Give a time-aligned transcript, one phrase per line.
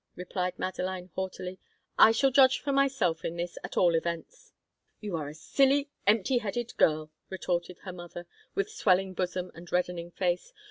[0.15, 1.59] replied Madeline, haughtily.
[1.95, 4.51] "I shall judge for myself in this, at all events."
[4.99, 8.25] "You are a silly, empty headed girl!" retorted her mother,
[8.55, 10.53] with swelling bosom and reddening face.